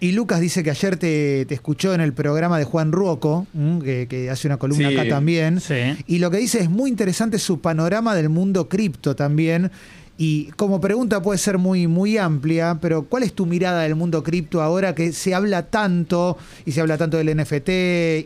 Y 0.01 0.13
Lucas 0.13 0.39
dice 0.39 0.63
que 0.63 0.69
ayer 0.71 0.95
te, 0.97 1.45
te 1.45 1.53
escuchó 1.53 1.93
en 1.93 1.99
el 1.99 2.13
programa 2.13 2.57
de 2.57 2.63
Juan 2.63 2.91
Ruoco, 2.93 3.47
que, 3.83 4.07
que 4.09 4.29
hace 4.29 4.47
una 4.47 4.57
columna 4.57 4.89
Sí. 4.89 4.97
acá 4.97 5.09
también. 5.09 5.59
Sí. 5.59 5.75
Y 6.07 6.19
lo 6.19 6.31
que 6.31 6.37
dice 6.37 6.59
es 6.59 6.69
muy 6.69 6.89
interesante 6.89 7.37
su 7.37 7.59
panorama 7.59 8.15
del 8.15 8.29
mundo 8.29 8.69
cripto 8.69 9.15
también. 9.15 9.71
Y 10.17 10.51
como 10.57 10.79
pregunta 10.81 11.21
puede 11.21 11.37
ser 11.37 11.57
muy, 11.57 11.87
muy 11.87 12.17
amplia, 12.17 12.77
pero 12.81 13.03
¿cuál 13.03 13.23
es 13.23 13.33
tu 13.33 13.45
mirada 13.45 13.81
del 13.83 13.95
mundo 13.95 14.23
cripto 14.23 14.61
ahora 14.61 14.95
que 14.95 15.11
se 15.13 15.33
habla 15.33 15.67
tanto 15.67 16.37
y 16.65 16.71
se 16.73 16.81
habla 16.81 16.97
tanto 16.97 17.17
del 17.17 17.35
NFT 17.37 17.69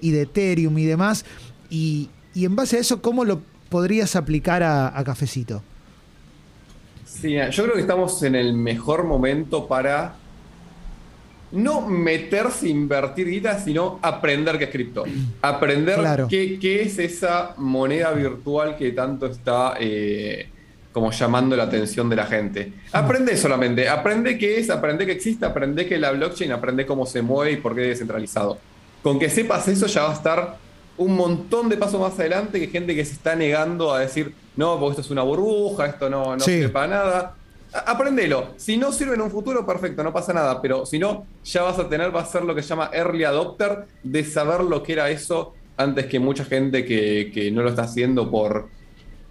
y 0.01 0.11
de 0.11 0.21
Ethereum 0.23 0.77
y 0.77 0.85
demás? 0.85 1.25
Y, 1.71 2.09
y 2.35 2.45
en 2.45 2.55
base 2.55 2.77
a 2.77 2.79
eso, 2.81 3.01
¿cómo 3.01 3.25
lo 3.25 3.41
podrías 3.69 4.15
aplicar 4.15 4.61
a, 4.63 4.95
a 4.97 5.03
Cafecito? 5.03 5.63
Sí, 7.05 7.35
yo 7.51 7.63
creo 7.63 7.75
que 7.75 7.81
estamos 7.81 8.21
en 8.23 8.35
el 8.35 8.53
mejor 8.53 9.03
momento 9.05 9.67
para 9.67 10.15
no 11.53 11.81
meterse, 11.81 12.67
invertir 12.67 13.29
guita, 13.29 13.59
sino 13.59 13.99
aprender 14.01 14.57
qué 14.57 14.65
es 14.65 14.69
cripto. 14.71 15.03
Aprender 15.41 15.99
Claro. 15.99 16.27
qué, 16.27 16.57
qué 16.59 16.81
es 16.81 16.97
esa 16.99 17.53
moneda 17.57 18.11
virtual 18.11 18.75
que 18.75 18.91
tanto 18.91 19.27
está 19.27 19.75
eh, 19.79 20.47
como 20.91 21.11
llamando 21.11 21.55
la 21.55 21.63
atención 21.63 22.09
de 22.09 22.15
la 22.15 22.25
gente. 22.25 22.73
Aprende 22.91 23.37
solamente, 23.37 23.87
aprende 23.87 24.37
qué 24.37 24.59
es, 24.59 24.69
aprende 24.69 25.05
que 25.05 25.11
existe, 25.11 25.45
aprende 25.45 25.85
que 25.87 25.97
la 25.97 26.11
blockchain, 26.11 26.51
aprende 26.51 26.85
cómo 26.85 27.05
se 27.05 27.21
mueve 27.21 27.51
y 27.53 27.57
por 27.57 27.75
qué 27.75 27.83
es 27.83 27.87
descentralizado. 27.89 28.57
Con 29.01 29.19
que 29.19 29.29
sepas 29.29 29.67
eso 29.67 29.85
ya 29.87 30.03
va 30.03 30.11
a 30.11 30.13
estar 30.13 30.57
un 30.97 31.15
montón 31.15 31.69
de 31.69 31.77
pasos 31.77 31.99
más 31.99 32.17
adelante 32.19 32.59
que 32.59 32.67
gente 32.67 32.95
que 32.95 33.03
se 33.05 33.13
está 33.13 33.35
negando 33.35 33.93
a 33.93 33.99
decir, 33.99 34.33
no, 34.55 34.79
porque 34.79 34.91
esto 34.91 35.01
es 35.01 35.09
una 35.11 35.23
burbuja, 35.23 35.87
esto 35.87 36.09
no, 36.09 36.35
no 36.35 36.39
Sí. 36.39 36.51
sirve 36.51 36.69
para 36.69 36.87
nada. 36.87 37.35
Aprendelo. 37.73 38.53
Si 38.57 38.77
no 38.77 38.91
sirve 38.91 39.15
en 39.15 39.21
un 39.21 39.31
futuro, 39.31 39.65
perfecto, 39.65 40.03
no 40.03 40.13
pasa 40.13 40.33
nada. 40.33 40.61
Pero 40.61 40.85
si 40.85 40.99
no, 40.99 41.25
ya 41.43 41.63
vas 41.63 41.79
a 41.79 41.89
tener, 41.89 42.15
va 42.15 42.21
a 42.21 42.25
ser 42.25 42.43
lo 42.43 42.53
que 42.55 42.61
se 42.61 42.69
llama 42.69 42.89
early 42.93 43.23
adopter, 43.23 43.85
de 44.03 44.23
saber 44.23 44.61
lo 44.61 44.83
que 44.83 44.93
era 44.93 45.09
eso 45.09 45.53
antes 45.77 46.05
que 46.05 46.19
mucha 46.19 46.45
gente 46.45 46.85
que, 46.85 47.31
que 47.33 47.51
no 47.51 47.63
lo 47.63 47.69
está 47.69 47.83
haciendo 47.83 48.29
por, 48.29 48.69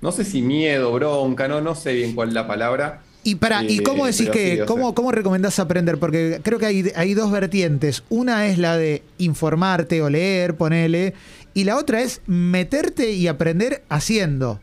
no 0.00 0.10
sé 0.12 0.24
si 0.24 0.42
miedo, 0.42 0.92
bronca, 0.92 1.46
no, 1.48 1.60
no 1.60 1.74
sé 1.74 1.92
bien 1.94 2.14
cuál 2.14 2.28
es 2.28 2.34
la 2.34 2.46
palabra. 2.46 3.02
Y 3.24 3.36
para, 3.36 3.62
¿y 3.62 3.78
Eh, 3.78 3.82
cómo 3.84 4.06
decís 4.06 4.28
que, 4.30 4.56
sí, 4.56 4.62
cómo, 4.66 4.86
sea. 4.86 4.94
cómo 4.94 5.12
recomendás 5.12 5.60
aprender? 5.60 5.98
Porque 5.98 6.40
creo 6.42 6.58
que 6.58 6.66
hay, 6.66 6.90
hay 6.96 7.14
dos 7.14 7.30
vertientes. 7.30 8.02
Una 8.08 8.48
es 8.48 8.58
la 8.58 8.76
de 8.76 9.04
informarte 9.18 10.02
o 10.02 10.10
leer, 10.10 10.56
ponele, 10.56 11.14
y 11.54 11.64
la 11.64 11.76
otra 11.76 12.02
es 12.02 12.20
meterte 12.26 13.12
y 13.12 13.28
aprender 13.28 13.84
haciendo. 13.88 14.60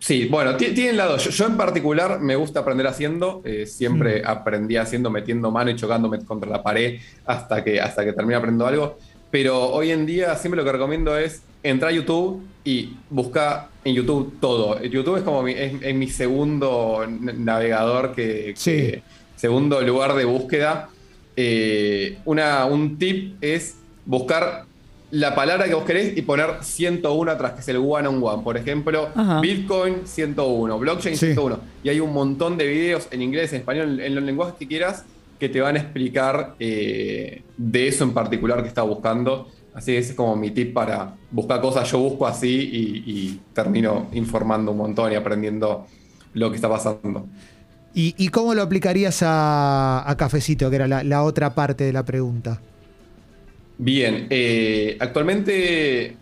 Sí, 0.00 0.26
bueno, 0.26 0.56
ti- 0.56 0.72
tienen 0.74 0.96
la 0.96 1.06
dos. 1.06 1.24
Yo, 1.24 1.30
yo 1.30 1.46
en 1.46 1.56
particular 1.56 2.20
me 2.20 2.36
gusta 2.36 2.60
aprender 2.60 2.86
haciendo. 2.86 3.42
eh, 3.44 3.66
siempre 3.66 4.22
aprendí 4.24 4.76
haciendo, 4.76 5.10
metiendo 5.10 5.50
mano 5.50 5.70
y 5.70 5.76
chocándome 5.76 6.24
contra 6.24 6.48
la 6.50 6.62
pared 6.62 7.00
hasta 7.26 7.64
que, 7.64 7.80
hasta 7.80 8.04
que 8.04 8.12
termine 8.12 8.36
aprendiendo 8.36 8.66
algo. 8.66 8.98
Pero 9.30 9.60
hoy 9.70 9.90
en 9.90 10.06
día 10.06 10.34
siempre 10.36 10.56
lo 10.56 10.64
que 10.64 10.72
recomiendo 10.72 11.16
es 11.18 11.42
entrar 11.62 11.90
a 11.90 11.94
YouTube 11.94 12.42
y 12.64 12.94
buscar 13.10 13.68
en 13.84 13.94
YouTube 13.94 14.38
todo. 14.40 14.80
YouTube 14.82 15.16
es 15.16 15.22
como 15.22 15.42
mi, 15.42 15.52
es, 15.52 15.72
es 15.82 15.94
mi 15.94 16.08
segundo 16.08 17.04
navegador 17.08 18.14
que, 18.14 18.54
Sí. 18.56 18.70
que- 18.76 19.02
segundo 19.36 19.80
lugar 19.82 20.14
de 20.14 20.24
búsqueda. 20.24 20.88
Eh, 21.36 22.18
una, 22.24 22.64
un 22.66 22.98
tip 22.98 23.34
es 23.42 23.76
buscar 24.06 24.64
la 25.10 25.34
palabra 25.34 25.66
que 25.66 25.74
vos 25.74 25.84
querés 25.84 26.16
y 26.16 26.22
poner 26.22 26.46
101 26.62 27.30
atrás, 27.30 27.52
que 27.52 27.60
es 27.60 27.68
el 27.68 27.78
one 27.78 28.08
on 28.08 28.22
one. 28.22 28.42
Por 28.42 28.56
ejemplo, 28.56 29.08
Ajá. 29.14 29.40
Bitcoin 29.40 30.06
101, 30.06 30.78
blockchain 30.78 31.16
Sí. 31.16 31.26
101. 31.28 31.58
Y 31.82 31.88
hay 31.88 32.00
un 32.00 32.12
montón 32.12 32.56
de 32.58 32.66
videos 32.66 33.08
en 33.10 33.22
inglés, 33.22 33.52
en 33.52 33.60
español, 33.60 34.00
en 34.00 34.14
los 34.14 34.22
lenguajes 34.24 34.54
que 34.58 34.66
quieras, 34.68 35.04
que 35.38 35.48
te 35.48 35.60
van 35.60 35.76
a 35.76 35.78
explicar 35.80 36.54
eh, 36.58 37.42
de 37.56 37.88
eso 37.88 38.04
en 38.04 38.12
particular 38.12 38.62
que 38.62 38.68
estás 38.68 38.86
buscando. 38.86 39.48
Así 39.74 39.92
que 39.92 39.98
ese 39.98 40.10
es 40.10 40.16
como 40.16 40.34
mi 40.36 40.50
tip 40.50 40.74
para 40.74 41.14
buscar 41.30 41.60
cosas. 41.60 41.90
Yo 41.90 41.98
busco 42.00 42.26
así 42.26 42.48
y, 42.48 43.10
y 43.10 43.40
termino 43.54 44.08
informando 44.12 44.72
un 44.72 44.78
montón 44.78 45.12
y 45.12 45.14
aprendiendo 45.14 45.86
lo 46.34 46.50
que 46.50 46.56
está 46.56 46.68
pasando. 46.68 47.26
¿Y, 47.94 48.14
y 48.18 48.28
cómo 48.28 48.54
lo 48.54 48.62
aplicarías 48.62 49.22
a, 49.22 50.04
a 50.08 50.16
Cafecito, 50.16 50.68
que 50.68 50.76
era 50.76 50.88
la, 50.88 51.02
la 51.04 51.22
otra 51.22 51.54
parte 51.54 51.84
de 51.84 51.92
la 51.92 52.04
pregunta? 52.04 52.60
Bien, 53.78 54.26
eh, 54.30 54.96
actualmente 54.98 56.16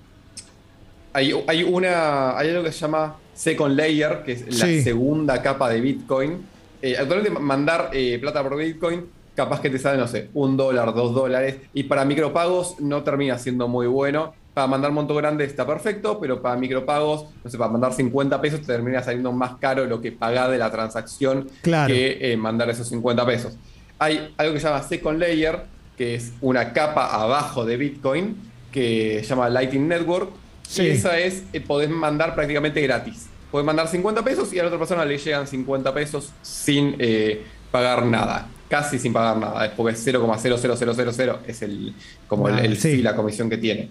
hay, 1.12 1.32
hay 1.46 1.62
una, 1.62 2.36
hay 2.38 2.50
algo 2.50 2.62
que 2.64 2.72
se 2.72 2.80
llama 2.80 3.16
Second 3.34 3.76
Layer, 3.76 4.22
que 4.24 4.32
es 4.32 4.58
la 4.58 4.66
Sí. 4.66 4.82
segunda 4.82 5.40
capa 5.42 5.70
de 5.70 5.80
Bitcoin. 5.80 6.38
Eh, 6.82 6.96
actualmente 6.98 7.38
mandar 7.40 7.90
eh, 7.92 8.18
plata 8.20 8.42
por 8.42 8.56
Bitcoin, 8.58 9.06
capaz 9.34 9.60
que 9.60 9.70
te 9.70 9.78
sale, 9.78 9.98
no 9.98 10.06
sé, 10.06 10.28
un 10.34 10.56
dólar, 10.56 10.94
dos 10.94 11.14
dólares, 11.14 11.56
y 11.72 11.84
para 11.84 12.04
micropagos 12.04 12.78
no 12.80 13.02
termina 13.02 13.38
siendo 13.38 13.68
muy 13.68 13.86
bueno. 13.86 14.34
Para 14.52 14.66
mandar 14.68 14.90
monto 14.90 15.14
grande 15.14 15.44
está 15.44 15.66
perfecto, 15.66 16.18
pero 16.18 16.40
para 16.40 16.56
micropagos, 16.56 17.26
no 17.44 17.50
sé, 17.50 17.58
para 17.58 17.70
mandar 17.70 17.92
50 17.92 18.40
pesos 18.40 18.60
te 18.60 18.66
termina 18.68 19.02
saliendo 19.02 19.30
más 19.32 19.56
caro 19.56 19.84
lo 19.84 20.00
que 20.00 20.12
pagás 20.12 20.50
de 20.50 20.56
la 20.58 20.70
transacción 20.70 21.48
Claro. 21.62 21.92
que 21.92 22.32
eh, 22.32 22.36
mandar 22.38 22.70
esos 22.70 22.88
50 22.88 23.26
pesos. 23.26 23.56
Hay 23.98 24.32
algo 24.38 24.54
que 24.54 24.60
se 24.60 24.66
llama 24.66 24.82
Second 24.82 25.18
Layer, 25.18 25.60
que 25.96 26.14
es 26.14 26.32
una 26.40 26.72
capa 26.72 27.06
abajo 27.14 27.64
de 27.64 27.76
Bitcoin, 27.76 28.36
que 28.72 29.20
se 29.22 29.28
llama 29.28 29.48
Lightning 29.48 29.88
Network. 29.88 30.30
Sí. 30.68 30.82
Y 30.82 30.88
esa 30.88 31.18
es, 31.18 31.44
eh, 31.52 31.60
podés 31.60 31.88
mandar 31.90 32.34
prácticamente 32.34 32.80
gratis. 32.82 33.26
Podés 33.50 33.64
mandar 33.64 33.88
50 33.88 34.22
pesos 34.24 34.52
y 34.52 34.58
a 34.58 34.62
la 34.62 34.68
otra 34.68 34.78
persona 34.78 35.04
le 35.04 35.16
llegan 35.18 35.46
50 35.46 35.94
pesos 35.94 36.32
sin 36.42 36.96
eh, 36.98 37.42
pagar 37.70 38.04
nada. 38.04 38.48
Casi 38.68 38.98
sin 38.98 39.12
pagar 39.12 39.36
nada. 39.38 39.64
Es 39.66 39.72
porque 39.72 39.94
es 39.94 40.04
0,00000 40.06 41.38
es 41.46 41.62
el, 41.62 41.94
como 42.26 42.48
el, 42.48 42.54
Ah, 42.56 42.64
el 42.64 42.76
sí. 42.76 42.96
fee, 42.96 43.02
la 43.02 43.14
comisión 43.14 43.48
que 43.48 43.56
tiene. 43.58 43.90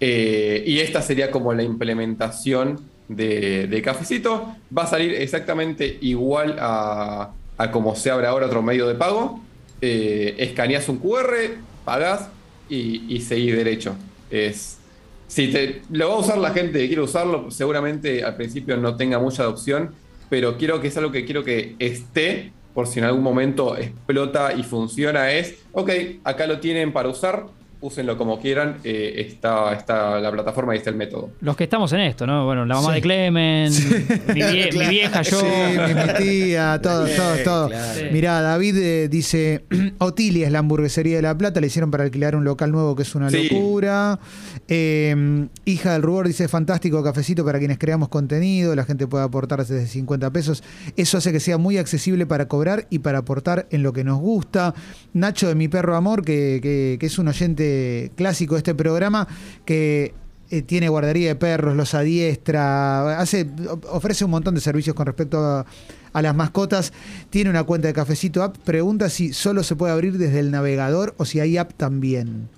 Eh, 0.00 0.62
y 0.66 0.80
esta 0.80 1.00
sería 1.00 1.30
como 1.30 1.54
la 1.54 1.62
implementación 1.62 2.80
de, 3.08 3.66
de 3.66 3.82
Cafecito. 3.82 4.54
Va 4.76 4.82
a 4.82 4.86
salir 4.86 5.14
exactamente 5.14 5.98
igual 6.02 6.56
a, 6.60 7.30
a 7.56 7.70
como 7.70 7.96
se 7.96 8.10
abre 8.10 8.26
ahora 8.26 8.46
otro 8.46 8.62
medio 8.62 8.86
de 8.86 8.94
pago. 8.94 9.40
Eh, 9.80 10.34
escaneas 10.38 10.88
un 10.88 10.98
QR, 10.98 11.34
pagás 11.84 12.28
y, 12.68 13.20
seguís 13.20 13.54
derecho. 13.54 13.94
Es, 14.30 14.78
si 15.28 15.48
te, 15.48 15.82
lo 15.90 16.08
va 16.08 16.14
a 16.14 16.18
usar 16.18 16.38
la 16.38 16.50
gente 16.50 16.78
que 16.78 16.86
quiere 16.86 17.02
usarlo, 17.02 17.50
seguramente 17.50 18.24
al 18.24 18.36
principio 18.36 18.76
no 18.76 18.96
tenga 18.96 19.18
mucha 19.18 19.42
adopción, 19.42 19.94
pero 20.28 20.56
quiero 20.56 20.80
que 20.80 20.88
es 20.88 20.96
algo 20.96 21.12
que 21.12 21.24
quiero 21.24 21.44
que 21.44 21.76
esté, 21.78 22.52
por 22.74 22.86
si 22.86 22.98
en 22.98 23.06
algún 23.06 23.22
momento 23.22 23.76
explota 23.76 24.52
y 24.54 24.62
funciona, 24.62 25.32
es, 25.32 25.56
ok, 25.72 25.90
acá 26.24 26.46
lo 26.46 26.60
tienen 26.60 26.92
para 26.92 27.08
usar, 27.08 27.46
úsenlo 27.80 28.16
como 28.16 28.40
quieran, 28.40 28.76
eh, 28.84 29.14
está, 29.28 29.72
está 29.74 30.18
la 30.20 30.30
plataforma 30.32 30.74
y 30.74 30.78
está 30.78 30.90
el 30.90 30.96
método. 30.96 31.30
Los 31.40 31.56
que 31.56 31.64
estamos 31.64 31.92
en 31.92 32.00
esto, 32.00 32.26
¿no? 32.26 32.44
Bueno, 32.46 32.64
la 32.64 32.74
mamá 32.76 32.88
Sí. 32.88 32.94
de 32.96 33.00
Clemen, 33.02 33.72
mi, 33.72 34.40
vie- 34.40 34.78
mi 34.78 34.86
vieja, 34.88 35.22
yo. 35.22 35.40
Sí, 35.40 35.46
mi, 35.46 36.24
tía, 36.24 36.80
todo, 36.82 37.06
todo, 37.06 37.36
todo. 37.44 37.68
claro. 37.68 37.94
Sí. 37.98 38.06
Mirá, 38.12 38.40
David 38.40 38.76
eh, 38.78 39.08
dice, 39.08 39.64
Otilia 39.98 40.46
es 40.46 40.52
la 40.52 40.60
hamburguesería 40.60 41.16
de 41.16 41.22
La 41.22 41.36
Plata, 41.36 41.60
le 41.60 41.66
hicieron 41.66 41.90
para 41.90 42.04
alquilar 42.04 42.34
un 42.36 42.44
local 42.44 42.72
nuevo 42.72 42.96
que 42.96 43.02
es 43.02 43.14
una 43.14 43.30
Sí. 43.30 43.48
locura. 43.50 44.18
Eh, 44.68 45.46
hija 45.64 45.92
del 45.92 46.02
Rubor 46.02 46.26
dice, 46.26 46.48
fantástico 46.48 47.02
cafecito 47.02 47.44
para 47.44 47.58
quienes 47.58 47.78
creamos 47.78 48.08
contenido, 48.08 48.74
la 48.74 48.84
gente 48.84 49.06
puede 49.06 49.24
aportar 49.24 49.58
desde 49.60 49.86
50 49.86 50.30
pesos. 50.30 50.62
Eso 50.96 51.18
hace 51.18 51.32
que 51.32 51.40
sea 51.40 51.58
muy 51.58 51.78
accesible 51.78 52.26
para 52.26 52.48
cobrar 52.48 52.86
y 52.90 53.00
para 53.00 53.18
aportar 53.18 53.66
en 53.70 53.82
lo 53.82 53.92
que 53.92 54.02
nos 54.04 54.18
gusta. 54.18 54.74
Nacho 55.12 55.48
de 55.48 55.54
Mi 55.54 55.68
Perro 55.68 55.96
Amor, 55.96 56.24
que, 56.24 56.60
que- 56.62 56.96
que 56.98 57.06
es 57.06 57.18
un 57.18 57.28
oyente 57.28 57.65
clásico 58.16 58.54
de 58.54 58.58
este 58.58 58.74
programa, 58.74 59.26
que 59.64 60.14
eh, 60.50 60.62
tiene 60.62 60.88
guardería 60.88 61.28
de 61.28 61.34
perros, 61.34 61.76
los 61.76 61.94
adiestra, 61.94 63.18
hace, 63.18 63.48
ofrece 63.90 64.24
un 64.24 64.30
montón 64.30 64.54
de 64.54 64.60
servicios 64.60 64.94
con 64.94 65.06
respecto 65.06 65.38
a 65.38 66.22
las 66.22 66.34
mascotas. 66.34 66.92
Tiene 67.30 67.50
una 67.50 67.64
cuenta 67.64 67.88
de 67.88 67.94
Cafecito 67.94 68.42
App. 68.42 68.56
Pregunta 68.58 69.10
si 69.10 69.32
solo 69.32 69.62
se 69.62 69.76
puede 69.76 69.92
abrir 69.92 70.18
desde 70.18 70.40
el 70.40 70.50
navegador 70.50 71.14
o 71.18 71.24
si 71.24 71.40
hay 71.40 71.56
app 71.56 71.72
también. 71.76 72.48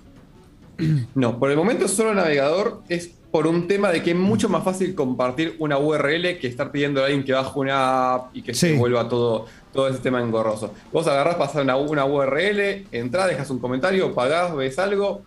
No, 1.13 1.39
por 1.39 1.51
el 1.51 1.57
momento 1.57 1.87
solo 1.87 2.13
navegador 2.13 2.83
es 2.87 3.11
por 3.31 3.45
un 3.47 3.67
tema 3.67 3.91
de 3.91 4.01
que 4.01 4.11
es 4.11 4.17
mucho 4.17 4.49
más 4.49 4.63
fácil 4.63 4.95
compartir 4.95 5.55
una 5.59 5.77
URL 5.77 6.39
que 6.39 6.47
estar 6.47 6.71
pidiendo 6.71 7.01
a 7.01 7.05
alguien 7.05 7.23
que 7.23 7.33
baje 7.33 7.51
una 7.59 8.13
app 8.15 8.35
y 8.35 8.41
que 8.41 8.53
Sí. 8.53 8.69
se 8.69 8.77
vuelva 8.77 9.07
todo, 9.07 9.45
todo 9.71 9.87
ese 9.87 9.99
tema 9.99 10.19
engorroso. 10.21 10.73
Vos 10.91 11.05
agarrás, 11.07 11.35
pasás 11.35 11.61
una, 11.63 11.75
una 11.77 12.05
URL, 12.05 12.87
entrás, 12.91 13.27
dejas 13.27 13.49
un 13.51 13.59
comentario, 13.59 14.13
pagás, 14.15 14.55
ves 14.55 14.79
algo 14.79 15.21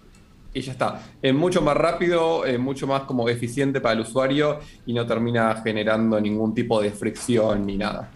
y 0.54 0.60
ya 0.60 0.72
está. 0.72 1.00
Es 1.22 1.32
mucho 1.34 1.62
más 1.62 1.76
rápido, 1.76 2.44
es 2.44 2.58
mucho 2.58 2.86
más 2.86 3.02
como 3.04 3.28
eficiente 3.28 3.80
para 3.80 3.94
el 3.94 4.00
usuario 4.00 4.58
y 4.84 4.92
no 4.92 5.06
termina 5.06 5.60
generando 5.64 6.20
ningún 6.20 6.52
tipo 6.54 6.80
de 6.82 6.90
fricción 6.90 7.64
ni 7.64 7.78
nada. 7.78 8.10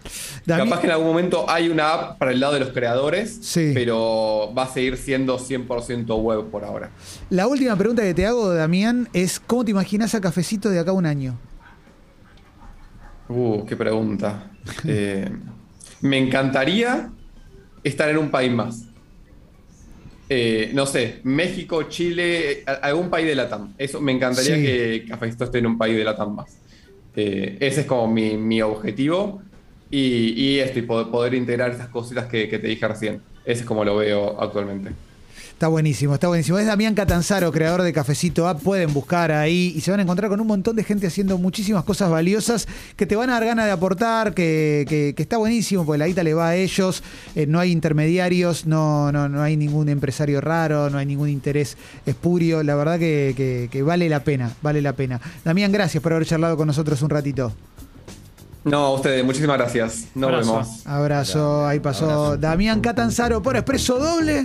Dami- 0.45 0.65
Capaz 0.65 0.79
que 0.81 0.85
en 0.87 0.91
algún 0.91 1.07
momento 1.07 1.49
hay 1.49 1.67
una 1.69 1.91
app 1.93 2.17
para 2.19 2.31
el 2.31 2.39
lado 2.39 2.53
de 2.53 2.59
los 2.59 2.69
creadores, 2.69 3.39
Sí. 3.41 3.71
pero 3.73 4.53
va 4.55 4.63
a 4.63 4.67
seguir 4.67 4.97
siendo 4.97 5.39
100% 5.39 6.15
web 6.21 6.45
por 6.51 6.63
ahora. 6.63 6.91
La 7.31 7.47
última 7.47 7.75
pregunta 7.75 8.03
que 8.03 8.13
te 8.13 8.25
hago, 8.27 8.53
Damián, 8.53 9.09
es 9.13 9.39
¿cómo 9.39 9.65
te 9.65 9.71
imaginas 9.71 10.13
a 10.13 10.21
Cafecito 10.21 10.69
de 10.69 10.79
acá 10.79 10.91
a 10.91 10.93
un 10.93 11.05
año? 11.07 11.37
Uh, 13.29 13.65
qué 13.65 13.75
pregunta. 13.75 14.51
Eh, 14.85 15.31
me 16.01 16.17
encantaría 16.17 17.09
estar 17.83 18.09
en 18.09 18.17
un 18.17 18.29
país 18.29 18.51
más. 18.51 18.83
Eh, 20.29 20.71
no 20.73 20.85
sé, 20.85 21.19
México, 21.23 21.83
Chile, 21.83 22.63
algún 22.81 23.09
país 23.09 23.27
de 23.27 23.35
Latam. 23.35 23.73
Eso 23.77 24.01
me 24.01 24.11
encantaría 24.11 24.55
Sí. 24.55 24.61
que 24.63 25.05
Cafecito 25.07 25.45
esté 25.45 25.59
en 25.59 25.67
un 25.67 25.77
país 25.77 25.95
de 25.95 26.03
Latam 26.03 26.35
más. 26.35 26.57
Eh, 27.15 27.57
ese 27.59 27.81
es 27.81 27.87
como 27.87 28.07
mi, 28.11 28.35
mi 28.37 28.61
objetivo. 28.61 29.41
Y, 29.89 30.33
y 30.35 30.59
esto, 30.59 30.79
y 30.79 30.81
po- 30.81 31.09
poder 31.09 31.33
integrar 31.33 31.71
estas 31.71 31.87
cositas 31.87 32.25
que, 32.25 32.49
que 32.49 32.59
te 32.59 32.67
dije 32.67 32.85
recién. 32.87 33.21
Ese 33.45 33.61
es 33.61 33.65
como 33.65 33.85
lo 33.85 33.95
veo 33.95 34.39
actualmente. 34.41 34.91
Está 35.53 35.67
buenísimo, 35.69 36.13
está 36.13 36.27
buenísimo. 36.27 36.59
Es 36.59 36.67
Damián 36.67 36.93
Catanzaro, 36.93 37.51
creador 37.51 37.81
de 37.81 37.91
Cafecito 37.91 38.47
App. 38.47 38.61
Pueden 38.61 38.93
buscar 38.93 39.31
ahí 39.31 39.73
y 39.75 39.81
se 39.81 39.89
van 39.89 39.99
a 39.99 40.03
encontrar 40.03 40.29
con 40.29 40.39
un 40.39 40.45
montón 40.45 40.75
de 40.75 40.83
gente 40.83 41.07
haciendo 41.07 41.37
muchísimas 41.39 41.83
cosas 41.83 42.11
valiosas 42.11 42.67
que 42.95 43.07
te 43.07 43.15
van 43.15 43.31
a 43.31 43.33
dar 43.33 43.45
ganas 43.45 43.65
de 43.65 43.71
aportar, 43.71 44.35
que, 44.35 44.85
que- 44.87 45.13
que 45.15 45.23
está 45.23 45.37
buenísimo, 45.37 45.83
porque 45.83 45.97
la 45.97 46.07
guita 46.07 46.23
le 46.23 46.35
va 46.35 46.49
a 46.49 46.55
ellos. 46.55 47.01
eh, 47.35 47.47
no 47.47 47.59
hay 47.59 47.71
intermediarios, 47.71 48.67
no, 48.67 49.11
no, 49.11 49.29
no 49.29 49.41
hay 49.41 49.57
ningún 49.57 49.89
empresario 49.89 50.41
raro, 50.41 50.91
no 50.91 50.99
hay 50.99 51.07
ningún 51.07 51.29
interés 51.29 51.75
espurio. 52.05 52.61
La 52.61 52.75
verdad 52.75 52.99
que, 52.99 53.33
que- 53.35 53.67
que 53.71 53.81
vale 53.81 54.09
la 54.09 54.23
pena, 54.23 54.51
vale 54.61 54.81
la 54.83 54.93
pena. 54.93 55.19
Damián, 55.43 55.71
gracias 55.71 56.03
por 56.03 56.13
haber 56.13 56.27
charlado 56.27 56.55
con 56.55 56.67
nosotros 56.67 57.01
un 57.01 57.09
ratito. 57.09 57.51
No, 58.63 58.77
a 58.87 58.93
ustedes, 58.95 59.23
muchísimas 59.23 59.57
gracias. 59.57 60.05
Nos 60.13 60.29
Abrazo. 60.29 60.51
vemos. 60.53 60.85
Abrazo, 60.85 61.65
ahí 61.65 61.79
pasó 61.79 62.05
Abrazo. 62.05 62.37
Damián 62.37 62.81
Catanzaro 62.81 63.41
por 63.41 63.55
Expreso 63.55 63.97
Doble. 63.97 64.43